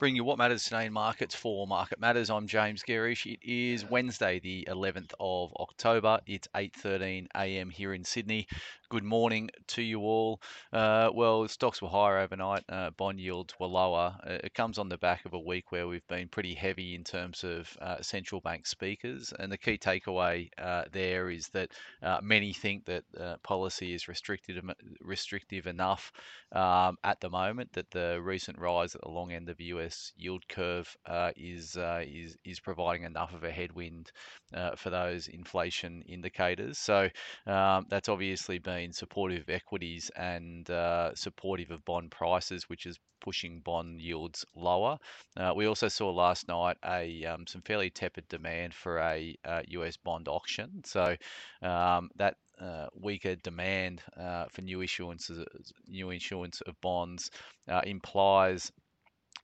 bring 0.00 0.16
you 0.16 0.24
what 0.24 0.38
matters 0.38 0.64
today 0.64 0.86
in 0.86 0.92
markets 0.94 1.34
for 1.34 1.66
Market 1.66 2.00
Matters. 2.00 2.30
I'm 2.30 2.46
James 2.46 2.82
Gerrish. 2.82 3.30
It 3.30 3.38
is 3.42 3.84
Wednesday, 3.84 4.40
the 4.40 4.66
11th 4.66 5.12
of 5.20 5.52
October. 5.60 6.18
It's 6.26 6.48
8:13 6.54 7.26
a.m. 7.36 7.68
here 7.68 7.92
in 7.92 8.02
Sydney. 8.02 8.46
Good 8.90 9.04
morning 9.04 9.50
to 9.68 9.82
you 9.82 10.00
all. 10.00 10.42
Uh, 10.72 11.10
well, 11.14 11.46
stocks 11.46 11.80
were 11.80 11.88
higher 11.88 12.18
overnight. 12.18 12.64
Uh, 12.68 12.90
bond 12.90 13.20
yields 13.20 13.54
were 13.60 13.68
lower. 13.68 14.16
Uh, 14.26 14.38
it 14.42 14.52
comes 14.52 14.78
on 14.78 14.88
the 14.88 14.98
back 14.98 15.24
of 15.24 15.32
a 15.32 15.38
week 15.38 15.70
where 15.70 15.86
we've 15.86 16.06
been 16.08 16.26
pretty 16.26 16.54
heavy 16.54 16.96
in 16.96 17.04
terms 17.04 17.44
of 17.44 17.68
uh, 17.80 18.02
central 18.02 18.40
bank 18.40 18.66
speakers, 18.66 19.32
and 19.38 19.52
the 19.52 19.56
key 19.56 19.78
takeaway 19.78 20.50
uh, 20.58 20.86
there 20.90 21.30
is 21.30 21.46
that 21.50 21.70
uh, 22.02 22.18
many 22.20 22.52
think 22.52 22.84
that 22.86 23.04
policy 23.44 23.94
is 23.94 24.08
restricted 24.08 24.60
restrictive 25.00 25.68
enough 25.68 26.10
um, 26.50 26.98
at 27.04 27.20
the 27.20 27.30
moment 27.30 27.72
that 27.74 27.88
the 27.92 28.20
recent 28.20 28.58
rise 28.58 28.96
at 28.96 29.02
the 29.02 29.08
long 29.08 29.30
end 29.30 29.48
of 29.48 29.56
the 29.56 29.66
US 29.66 30.12
yield 30.16 30.42
curve 30.48 30.96
is 31.36 31.76
is 31.76 32.36
is 32.44 32.58
providing 32.58 33.04
enough 33.04 33.32
of 33.34 33.44
a 33.44 33.52
headwind 33.52 34.10
for 34.76 34.90
those 34.90 35.28
inflation 35.28 36.02
indicators. 36.08 36.76
So 36.76 37.08
um, 37.46 37.86
that's 37.88 38.08
obviously 38.08 38.58
been 38.58 38.79
supportive 38.92 39.42
of 39.42 39.50
equities 39.50 40.10
and 40.16 40.68
uh, 40.70 41.14
supportive 41.14 41.70
of 41.70 41.84
bond 41.84 42.10
prices, 42.10 42.68
which 42.68 42.86
is 42.86 42.98
pushing 43.20 43.60
bond 43.60 44.00
yields 44.00 44.44
lower. 44.56 44.98
Uh, 45.36 45.52
we 45.54 45.66
also 45.66 45.88
saw 45.88 46.10
last 46.10 46.48
night 46.48 46.76
a 46.84 47.24
um, 47.26 47.46
some 47.46 47.62
fairly 47.62 47.90
tepid 47.90 48.26
demand 48.28 48.74
for 48.74 48.98
a 48.98 49.36
US 49.68 49.94
uh, 49.94 49.98
bond 50.04 50.28
auction. 50.28 50.82
So 50.84 51.16
um, 51.62 52.10
that 52.16 52.36
uh, 52.60 52.86
weaker 52.94 53.36
demand 53.36 54.02
uh, 54.18 54.44
for 54.50 54.62
new 54.62 54.78
issuances, 54.78 55.44
new 55.88 56.10
issuance 56.10 56.60
of 56.62 56.80
bonds 56.80 57.30
uh, 57.68 57.80
implies 57.84 58.70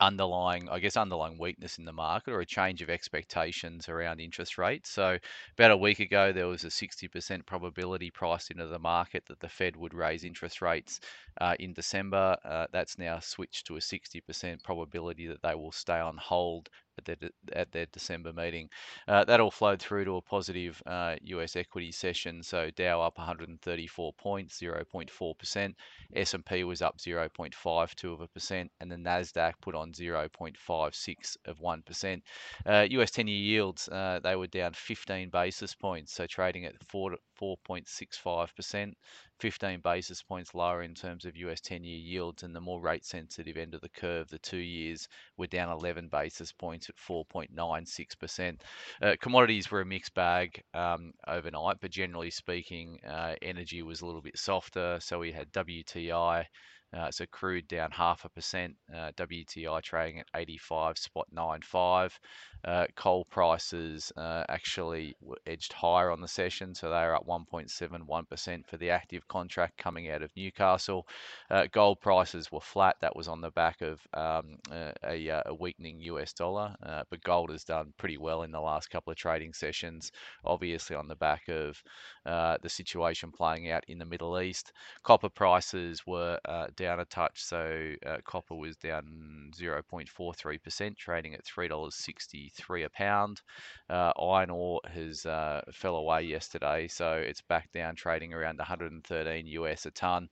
underlying, 0.00 0.68
I 0.68 0.78
guess, 0.78 0.96
underlying 0.96 1.38
weakness 1.38 1.78
in 1.78 1.84
the 1.84 1.92
market 1.92 2.32
or 2.32 2.40
a 2.40 2.46
change 2.46 2.82
of 2.82 2.90
expectations 2.90 3.88
around 3.88 4.20
interest 4.20 4.58
rates. 4.58 4.90
So, 4.90 5.18
about 5.58 5.70
a 5.70 5.76
week 5.76 6.00
ago, 6.00 6.32
there 6.32 6.46
was 6.46 6.64
a 6.64 6.68
60% 6.68 7.46
probability 7.46 8.10
priced 8.10 8.50
into 8.50 8.66
the 8.66 8.78
market 8.78 9.24
that 9.26 9.40
the 9.40 9.48
Fed 9.48 9.76
would 9.76 9.94
raise 9.94 10.24
interest 10.24 10.62
rates 10.62 11.00
uh, 11.40 11.54
in 11.58 11.72
December. 11.72 12.36
Uh, 12.44 12.66
that's 12.72 12.98
now 12.98 13.18
switched 13.18 13.66
to 13.66 13.76
a 13.76 13.80
60% 13.80 14.62
probability 14.62 15.26
that 15.26 15.42
they 15.42 15.54
will 15.54 15.72
stay 15.72 15.98
on 15.98 16.16
hold 16.16 16.68
at 16.98 17.04
their, 17.04 17.30
at 17.52 17.72
their 17.72 17.86
December 17.86 18.32
meeting. 18.32 18.68
Uh, 19.08 19.24
that 19.24 19.40
all 19.40 19.50
flowed 19.50 19.80
through 19.80 20.04
to 20.04 20.16
a 20.16 20.22
positive 20.22 20.82
uh, 20.86 21.16
US 21.24 21.56
equity 21.56 21.92
session. 21.92 22.42
So 22.42 22.70
Dow 22.70 23.00
up 23.02 23.18
134 23.18 24.12
points, 24.14 24.60
0.4%. 24.60 25.74
S&P 26.14 26.64
was 26.64 26.82
up 26.82 26.98
0.52 26.98 28.12
of 28.12 28.20
a 28.20 28.28
percent, 28.28 28.70
and 28.80 28.90
the 28.90 28.96
Nasdaq 28.96 29.54
put 29.60 29.74
on 29.74 29.92
0.56 29.92 31.36
of 31.46 31.60
one 31.60 31.82
percent. 31.82 32.22
Uh, 32.66 32.86
US 32.90 33.10
10-year 33.10 33.36
yields 33.36 33.88
uh, 33.88 34.20
they 34.22 34.36
were 34.36 34.46
down 34.46 34.72
15 34.72 35.30
basis 35.30 35.74
points, 35.74 36.12
so 36.12 36.26
trading 36.26 36.64
at 36.64 36.74
4 36.88 37.16
4.65 37.40 38.54
percent. 38.54 38.96
15 39.40 39.80
basis 39.80 40.22
points 40.22 40.54
lower 40.54 40.82
in 40.82 40.94
terms 40.94 41.24
of 41.24 41.36
US 41.36 41.60
10 41.60 41.82
year 41.82 41.98
yields, 41.98 42.42
and 42.42 42.54
the 42.54 42.60
more 42.60 42.80
rate 42.80 43.04
sensitive 43.04 43.56
end 43.56 43.74
of 43.74 43.80
the 43.80 43.88
curve, 43.88 44.28
the 44.28 44.38
two 44.38 44.58
years, 44.58 45.08
were 45.36 45.46
down 45.46 45.70
11 45.70 46.08
basis 46.08 46.52
points 46.52 46.88
at 46.88 46.96
4.96%. 46.96 48.60
Uh, 49.02 49.16
commodities 49.20 49.70
were 49.70 49.80
a 49.80 49.86
mixed 49.86 50.14
bag 50.14 50.62
um, 50.74 51.12
overnight, 51.26 51.78
but 51.80 51.90
generally 51.90 52.30
speaking, 52.30 52.98
uh, 53.08 53.34
energy 53.42 53.82
was 53.82 54.02
a 54.02 54.06
little 54.06 54.22
bit 54.22 54.38
softer. 54.38 54.98
So 55.00 55.18
we 55.18 55.32
had 55.32 55.52
WTI 55.52 56.44
uh, 56.92 57.10
so 57.10 57.24
crude 57.26 57.68
down 57.68 57.90
half 57.92 58.24
a 58.24 58.28
percent, 58.28 58.74
uh, 58.92 59.12
WTI 59.16 59.80
trading 59.82 60.20
at 60.20 60.26
85 60.34 60.98
spot 60.98 61.26
95. 61.32 62.18
Uh, 62.62 62.86
coal 62.94 63.24
prices 63.24 64.12
uh, 64.16 64.44
actually 64.48 65.14
edged 65.46 65.72
higher 65.72 66.10
on 66.10 66.20
the 66.20 66.28
session, 66.28 66.74
so 66.74 66.90
they 66.90 66.96
are 66.96 67.14
up 67.14 67.26
1.71% 67.26 68.66
for 68.66 68.76
the 68.76 68.90
active 68.90 69.26
contract 69.28 69.78
coming 69.78 70.10
out 70.10 70.22
of 70.22 70.30
Newcastle. 70.36 71.06
Uh, 71.48 71.66
gold 71.72 72.00
prices 72.00 72.52
were 72.52 72.60
flat. 72.60 72.96
That 73.00 73.16
was 73.16 73.28
on 73.28 73.40
the 73.40 73.50
back 73.50 73.80
of 73.80 74.00
um, 74.12 74.58
a, 74.70 75.28
a, 75.46 75.54
weakening 75.54 76.00
US 76.02 76.32
dollar, 76.34 76.74
uh, 76.82 77.04
but 77.08 77.22
gold 77.22 77.50
has 77.50 77.64
done 77.64 77.94
pretty 77.96 78.18
well 78.18 78.42
in 78.42 78.50
the 78.50 78.60
last 78.60 78.90
couple 78.90 79.10
of 79.10 79.16
trading 79.16 79.54
sessions, 79.54 80.12
obviously 80.44 80.96
on 80.96 81.08
the 81.08 81.16
back 81.16 81.48
of 81.48 81.82
the 82.24 82.68
situation 82.68 83.32
playing 83.32 83.70
out 83.70 83.84
in 83.88 83.98
the 83.98 84.04
Middle 84.04 84.38
East. 84.40 84.72
Copper 85.02 85.30
prices 85.30 86.06
were 86.06 86.38
down 86.80 87.00
a 87.00 87.04
touch. 87.04 87.44
So 87.44 87.92
uh, 88.06 88.16
copper 88.24 88.54
was 88.54 88.76
down 88.76 89.52
0.43%, 89.54 90.96
trading 90.96 91.34
at 91.34 91.44
$3.63 91.44 92.84
a 92.84 92.88
pound. 92.90 93.40
Uh, 93.88 94.12
iron 94.20 94.50
ore 94.50 94.80
has 94.92 95.26
uh, 95.26 95.60
fell 95.72 95.96
away 95.96 96.22
yesterday, 96.22 96.88
so 96.88 97.12
it's 97.12 97.42
back 97.42 97.70
down, 97.72 97.94
trading 97.94 98.32
around 98.32 98.58
113 98.58 99.46
US 99.46 99.86
a 99.86 99.90
ton. 99.90 100.28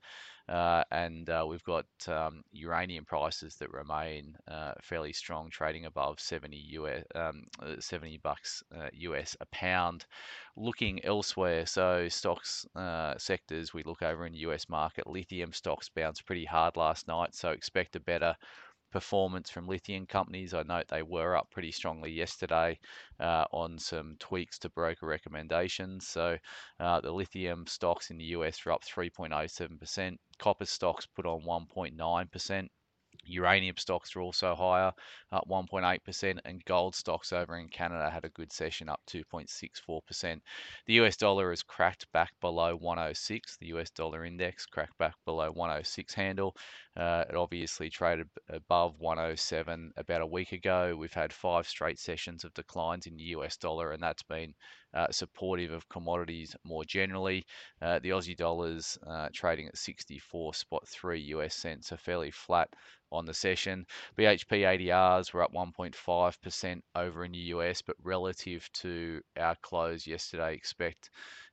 Uh, 0.48 0.82
and 0.90 1.28
uh, 1.28 1.44
we've 1.46 1.64
got 1.64 1.86
um, 2.06 2.42
uranium 2.52 3.04
prices 3.04 3.56
that 3.56 3.70
remain 3.72 4.34
uh, 4.48 4.72
fairly 4.82 5.12
strong, 5.12 5.50
trading 5.50 5.84
above 5.84 6.18
70 6.18 6.56
US, 6.56 7.04
um, 7.14 7.44
70 7.78 8.18
bucks 8.18 8.62
US 8.92 9.36
a 9.40 9.46
pound. 9.46 10.06
Looking 10.56 11.04
elsewhere, 11.04 11.66
so 11.66 12.08
stocks 12.08 12.66
sectors, 13.18 13.74
we 13.74 13.82
look 13.82 14.02
over 14.02 14.26
in 14.26 14.32
the 14.32 14.38
US 14.40 14.68
market. 14.68 15.06
Lithium 15.06 15.52
stocks 15.52 15.88
bounced 15.88 16.26
pretty 16.26 16.44
hard 16.44 16.76
last 16.76 17.06
night, 17.08 17.34
so 17.34 17.50
expect 17.50 17.96
a 17.96 18.00
better 18.00 18.34
performance 18.90 19.50
from 19.50 19.66
lithium 19.66 20.06
companies. 20.06 20.54
I 20.54 20.62
note 20.62 20.88
they 20.88 21.02
were 21.02 21.36
up 21.36 21.50
pretty 21.50 21.72
strongly 21.72 22.10
yesterday 22.10 22.78
uh, 23.20 23.44
on 23.52 23.78
some 23.78 24.16
tweaks 24.18 24.58
to 24.60 24.70
broker 24.70 25.06
recommendations. 25.06 26.06
So 26.06 26.36
uh, 26.80 27.00
the 27.00 27.12
lithium 27.12 27.66
stocks 27.66 28.10
in 28.10 28.18
the 28.18 28.24
US 28.36 28.64
were 28.64 28.72
up 28.72 28.84
3.07%. 28.84 30.16
Copper 30.38 30.66
stocks 30.66 31.06
put 31.06 31.26
on 31.26 31.42
1.9%. 31.42 32.68
Uranium 33.28 33.76
stocks 33.76 34.14
are 34.16 34.20
also 34.20 34.54
higher, 34.54 34.92
up 35.32 35.46
1.8%, 35.48 36.38
and 36.44 36.64
gold 36.64 36.94
stocks 36.94 37.32
over 37.32 37.56
in 37.58 37.68
Canada 37.68 38.10
had 38.10 38.24
a 38.24 38.30
good 38.30 38.52
session, 38.52 38.88
up 38.88 39.00
2.64%. 39.06 40.40
The 40.86 40.94
US 40.94 41.16
dollar 41.16 41.50
has 41.50 41.62
cracked 41.62 42.10
back 42.12 42.32
below 42.40 42.76
106. 42.76 43.56
The 43.58 43.66
US 43.68 43.90
dollar 43.90 44.24
index 44.24 44.66
cracked 44.66 44.96
back 44.98 45.14
below 45.24 45.50
106 45.50 46.14
handle. 46.14 46.56
Uh, 46.96 47.24
it 47.28 47.36
obviously 47.36 47.90
traded 47.90 48.28
above 48.48 48.98
107 48.98 49.92
about 49.96 50.22
a 50.22 50.26
week 50.26 50.52
ago. 50.52 50.96
We've 50.98 51.12
had 51.12 51.32
five 51.32 51.68
straight 51.68 51.98
sessions 51.98 52.44
of 52.44 52.54
declines 52.54 53.06
in 53.06 53.16
the 53.16 53.24
US 53.34 53.56
dollar, 53.56 53.92
and 53.92 54.02
that's 54.02 54.22
been 54.22 54.54
uh, 54.94 55.06
supportive 55.10 55.72
of 55.72 55.88
commodities 55.88 56.54
more 56.64 56.84
generally. 56.84 57.44
Uh, 57.82 57.98
the 58.00 58.10
Aussie 58.10 58.36
dollar's 58.36 58.98
uh, 59.06 59.28
trading 59.32 59.66
at 59.68 59.76
64 59.76 60.54
spot 60.54 60.86
3 60.88 61.20
US 61.20 61.54
cents, 61.54 61.88
so 61.88 61.96
fairly 61.96 62.30
flat 62.30 62.68
on 63.10 63.24
the 63.24 63.34
session. 63.34 63.86
BHP 64.18 64.62
ADRs 64.62 65.32
were 65.32 65.42
up 65.42 65.52
1.5% 65.52 66.80
over 66.94 67.24
in 67.24 67.32
the 67.32 67.38
US, 67.38 67.82
but 67.82 67.96
relative 68.02 68.68
to 68.74 69.20
our 69.38 69.56
close 69.62 70.06
yesterday, 70.06 70.54
expect 70.54 71.10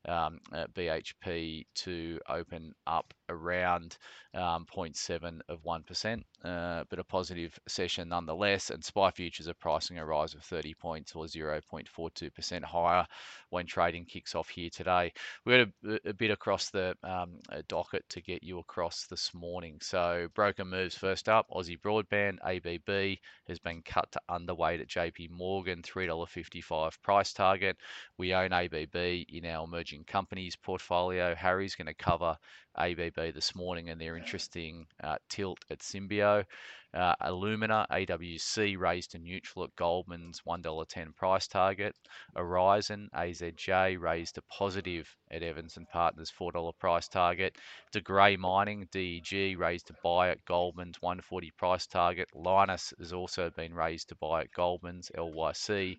um, 0.08 0.40
BHP 0.76 1.66
to 1.76 2.20
open 2.30 2.74
up 2.88 3.14
around 3.30 3.98
um, 4.36 4.66
0.7 4.74 5.40
of 5.48 5.64
1%, 5.64 6.24
uh, 6.44 6.84
but 6.90 7.00
a 7.00 7.04
positive 7.04 7.58
session 7.68 8.10
nonetheless. 8.10 8.70
And 8.70 8.84
SPI 8.84 9.12
futures 9.12 9.48
are 9.48 9.54
pricing 9.56 9.98
a 9.98 10.06
rise 10.06 10.36
of 10.36 10.44
30 10.44 10.74
points 10.76 11.16
or 11.16 11.26
0.42% 11.26 12.64
higher 12.64 13.06
when 13.50 13.66
trading 13.66 14.06
kicks 14.06 14.36
off 14.36 14.50
here 14.50 14.70
today. 14.70 15.14
We 15.46 15.54
had 15.54 15.72
a, 15.88 16.10
a 16.10 16.14
bit 16.14 16.32
across 16.32 16.70
the 16.70 16.96
um, 17.04 17.40
docket 17.68 18.04
to 18.10 18.22
get 18.22 18.44
you 18.44 18.60
across 18.60 19.06
this 19.08 19.34
morning. 19.34 19.78
So 19.82 20.28
broker 20.36 20.66
moves 20.66 20.96
first 20.96 21.30
up. 21.30 21.48
Aussie 21.50 21.80
Broadband 21.80 22.38
ABB 22.44 23.18
has 23.48 23.60
been 23.60 23.82
cut 23.84 24.12
to 24.12 24.22
underweight 24.30 24.82
at 24.82 24.88
JP 24.88 25.30
Morgan, 25.32 25.82
$3.55 25.82 27.02
price 27.02 27.34
target. 27.34 27.78
We 28.18 28.34
own 28.34 28.52
ABB 28.52 28.96
in 28.96 29.46
our 29.46 29.64
emerging 29.64 29.95
companies 30.04 30.56
portfolio. 30.56 31.34
Harry's 31.36 31.76
going 31.76 31.88
to 31.88 31.94
cover 31.94 32.38
ABB 32.78 33.34
this 33.34 33.56
morning 33.56 33.90
and 33.90 34.00
their 34.00 34.18
interesting 34.18 34.86
uh, 35.04 35.18
tilt 35.30 35.60
at 35.70 35.80
Symbio. 35.80 36.46
Uh, 36.94 37.14
Alumina, 37.20 37.86
AWC 37.92 38.78
raised 38.78 39.12
to 39.12 39.20
neutral 39.20 39.66
at 39.66 39.76
Goldman's 39.76 40.42
$1.10 40.48 41.14
price 41.14 41.46
target. 41.46 41.94
Aurizon, 42.38 43.10
AZJ 43.14 44.00
raised 44.00 44.36
to 44.36 44.42
positive 44.44 45.14
at 45.30 45.44
Evans 45.44 45.76
and 45.76 45.90
Partners 45.90 46.32
$4 46.40 46.72
price 46.80 47.10
target. 47.10 47.58
De 47.92 48.00
Grey 48.00 48.38
Mining, 48.38 48.88
DEG 48.92 49.60
raised 49.60 49.88
to 49.88 49.96
buy 50.04 50.30
at 50.30 50.46
Goldman's 50.46 51.02
140 51.02 51.52
price 51.58 51.86
target. 51.86 52.30
Lynas 52.34 52.98
has 52.98 53.12
also 53.12 53.50
been 53.50 53.74
raised 53.74 54.08
to 54.10 54.16
buy 54.16 54.42
at 54.42 54.52
Goldman's 54.52 55.12
LYC. 55.18 55.98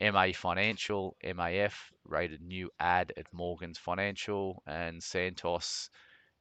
MA 0.00 0.28
Financial, 0.34 1.16
MAF 1.24 1.74
rated 2.04 2.40
new 2.42 2.70
ad 2.78 3.12
at 3.16 3.32
Morgan's 3.32 3.78
Financial, 3.78 4.62
and 4.66 5.02
Santos 5.02 5.90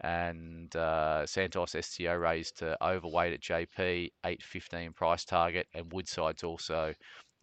and 0.02 0.76
uh, 0.76 1.26
Santos 1.26 1.76
STO 1.80 2.14
raised 2.16 2.58
to 2.58 2.78
overweight 2.84 3.34
at 3.34 3.42
JP 3.42 4.12
815 4.26 4.94
price 4.94 5.24
target, 5.24 5.68
and 5.74 5.92
Woodside's 5.92 6.44
also 6.44 6.94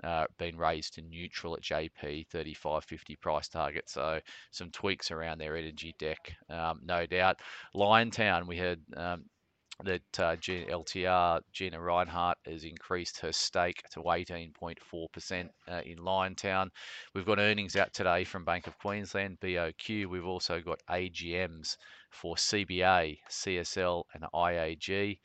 uh, 0.05 0.27
been 0.39 0.57
raised 0.57 0.95
to 0.95 1.03
neutral 1.03 1.55
at 1.55 1.63
JP 1.63 2.27
35.50 2.29 3.21
price 3.21 3.49
target. 3.49 3.89
So 3.89 4.21
some 4.51 4.71
tweaks 4.71 5.11
around 5.11 5.39
their 5.39 5.57
energy 5.57 5.95
deck, 5.99 6.35
um, 6.51 6.81
no 6.85 7.07
doubt. 7.07 7.41
Liontown, 7.75 8.47
we 8.47 8.59
had 8.59 8.81
um, 8.97 9.25
that 9.85 10.21
uh, 10.21 10.37
LTR 10.37 11.41
Gina 11.53 11.79
Rinehart 11.79 12.35
has 12.47 12.65
increased 12.65 13.21
her 13.21 13.33
stake 13.33 13.83
to 13.93 14.01
18.4% 14.01 15.49
uh, 15.69 15.81
in 15.85 15.99
Liontown. 15.99 16.69
We've 17.15 17.27
got 17.27 17.39
earnings 17.39 17.77
out 17.77 17.93
today 17.93 18.25
from 18.25 18.45
Bank 18.45 18.67
of 18.67 18.79
Queensland, 18.79 19.39
BOQ. 19.41 20.07
We've 20.07 20.27
also 20.27 20.61
got 20.61 20.81
AGMs 20.91 21.77
for 22.11 22.37
CBA, 22.37 23.19
CSL, 23.31 24.05
and 24.15 24.25
IAG. 24.35 25.19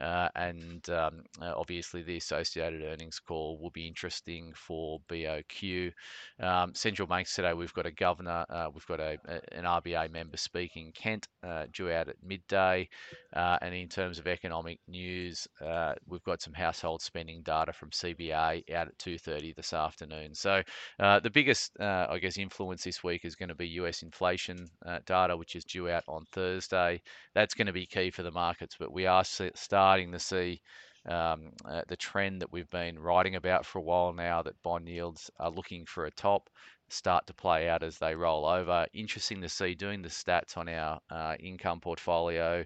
Uh, 0.00 0.28
and 0.36 0.88
um, 0.90 1.22
uh, 1.42 1.52
obviously 1.56 2.02
the 2.02 2.16
associated 2.16 2.82
earnings 2.82 3.18
call 3.18 3.58
will 3.58 3.70
be 3.70 3.86
interesting 3.86 4.52
for 4.54 5.00
BOQ. 5.08 5.92
Um, 6.40 6.72
central 6.74 7.08
banks 7.08 7.34
today, 7.34 7.52
we've 7.52 7.74
got 7.74 7.86
a 7.86 7.90
governor, 7.90 8.46
uh, 8.48 8.68
we've 8.72 8.86
got 8.86 9.00
a, 9.00 9.18
an 9.52 9.64
RBA 9.64 10.12
member 10.12 10.36
speaking, 10.36 10.92
Kent, 10.92 11.26
uh, 11.42 11.66
due 11.72 11.90
out 11.90 12.08
at 12.08 12.16
midday. 12.24 12.88
Uh, 13.34 13.58
and 13.60 13.74
in 13.74 13.88
terms 13.88 14.18
of 14.18 14.26
economic 14.26 14.78
news, 14.86 15.48
uh, 15.64 15.94
we've 16.06 16.22
got 16.22 16.40
some 16.40 16.52
household 16.52 17.02
spending 17.02 17.42
data 17.42 17.72
from 17.72 17.90
CBA 17.90 18.62
out 18.74 18.88
at 18.88 18.98
2:30 18.98 19.54
this 19.54 19.72
afternoon. 19.72 20.34
So 20.34 20.62
the 20.98 21.30
biggest, 21.32 21.72
I 21.80 22.18
guess, 22.18 22.38
influence 22.38 22.84
this 22.84 23.02
week 23.02 23.24
is 23.24 23.34
going 23.34 23.48
to 23.48 23.54
be 23.54 23.68
US 23.68 24.02
inflation 24.02 24.68
data, 25.06 25.36
which 25.36 25.56
is 25.56 25.64
due 25.64 25.90
out 25.90 26.04
on 26.06 26.24
Thursday. 26.32 27.02
That's 27.34 27.54
going 27.54 27.66
to 27.66 27.72
be 27.72 27.86
key 27.86 28.10
for 28.10 28.22
the 28.22 28.30
markets, 28.30 28.76
but 28.78 28.92
we 28.92 29.06
are 29.06 29.24
starting 29.24 29.87
starting 29.88 30.12
to 30.12 30.18
see 30.18 30.60
um, 31.08 31.48
uh, 31.64 31.80
the 31.88 31.96
trend 31.96 32.42
that 32.42 32.52
we've 32.52 32.68
been 32.68 32.98
writing 32.98 33.36
about 33.36 33.64
for 33.64 33.78
a 33.78 33.82
while 33.82 34.12
now 34.12 34.42
that 34.42 34.62
bond 34.62 34.86
yields 34.86 35.30
are 35.40 35.50
looking 35.50 35.86
for 35.86 36.04
a 36.04 36.10
top 36.10 36.50
start 36.90 37.26
to 37.26 37.32
play 37.32 37.70
out 37.70 37.82
as 37.82 37.96
they 37.96 38.14
roll 38.14 38.44
over. 38.44 38.86
Interesting 38.92 39.40
to 39.40 39.48
see 39.48 39.74
doing 39.74 40.02
the 40.02 40.10
stats 40.10 40.58
on 40.58 40.68
our 40.68 41.00
uh, 41.08 41.36
income 41.40 41.80
portfolio 41.80 42.62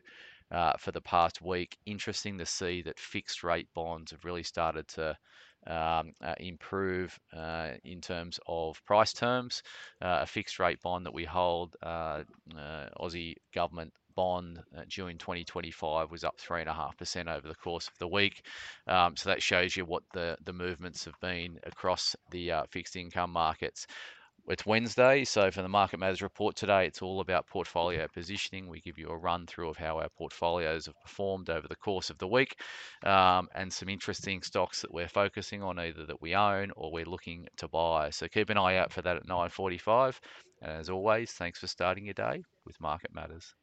uh, 0.51 0.73
for 0.81 0.91
the 0.91 1.01
past 1.01 1.41
week. 1.41 1.77
Interesting 1.87 2.39
to 2.39 2.45
see 2.45 2.83
that 2.83 2.99
fixed 2.99 3.45
rate 3.45 3.69
bonds 3.73 4.11
have 4.11 4.25
really 4.25 4.43
started 4.43 4.89
to 4.89 5.17
um, 5.69 6.11
uh, 6.25 6.35
improve 6.41 7.17
uh, 7.37 7.71
in 7.85 8.01
terms 8.01 8.41
of 8.49 8.85
price 8.85 9.13
terms. 9.13 9.63
Uh, 10.05 10.19
a 10.23 10.27
fixed 10.27 10.59
rate 10.59 10.83
bond 10.83 11.07
that 11.07 11.15
we 11.15 11.25
hold, 11.25 11.77
uh, 11.85 12.25
Aussie 13.01 13.37
government 13.55 13.93
bond 14.15 14.61
uh, 14.77 14.83
due 14.89 15.09
in 15.09 15.19
2025 15.19 16.11
was 16.11 16.25
up 16.25 16.39
3.5% 16.39 17.35
over 17.35 17.49
the 17.49 17.55
course 17.55 17.89
of 17.89 17.99
the 17.99 18.09
week. 18.09 18.45
Um, 18.87 19.17
so 19.17 19.31
that 19.31 19.43
shows 19.43 19.77
you 19.77 19.85
what 19.85 20.03
the, 20.13 20.37
the 20.45 20.53
movements 20.53 21.05
have 21.05 21.19
been 21.21 21.59
across 21.65 22.17
the 22.31 22.53
uh, 22.53 22.63
fixed 22.71 22.97
income 22.97 23.33
markets. 23.33 23.87
It's 24.49 24.67
Wednesday, 24.67 25.23
so 25.25 25.53
for 25.53 25.63
the 25.63 25.69
Market 25.69 26.01
Matters 26.01 26.21
report 26.21 26.57
today, 26.57 26.87
it's 26.87 27.01
all 27.01 27.21
about 27.21 27.47
portfolio 27.47 28.09
positioning. 28.13 28.69
We 28.69 28.81
give 28.81 28.99
you 28.99 29.09
a 29.09 29.17
run 29.17 29.47
through 29.47 29.69
of 29.69 29.77
how 29.77 29.99
our 29.99 30.09
portfolios 30.09 30.87
have 30.87 31.01
performed 31.01 31.49
over 31.49 31.69
the 31.69 31.77
course 31.77 32.11
of 32.11 32.19
the 32.19 32.27
week 32.27 32.61
um, 33.05 33.47
and 33.55 33.73
some 33.73 33.89
interesting 33.89 34.43
stocks 34.43 34.83
that 34.83 34.93
we're 34.93 35.09
focusing 35.09 35.63
on, 35.63 35.79
either 35.79 36.05
that 36.07 36.21
we 36.21 36.35
own 36.35 36.73
or 36.77 36.91
we're 36.91 37.05
looking 37.05 37.47
to 37.59 37.69
buy. 37.69 38.11
So 38.11 38.27
keep 38.27 38.51
an 38.51 38.59
eye 38.59 38.79
out 38.79 38.93
for 38.93 39.01
that 39.03 39.17
at 39.17 39.29
9.45. 39.29 40.19
And 40.61 40.73
as 40.73 40.91
always, 40.91 41.31
thanks 41.31 41.61
for 41.61 41.69
starting 41.69 42.07
your 42.07 42.15
day 42.15 42.43
with 42.67 42.81
Market 42.81 43.15
Matters. 43.15 43.55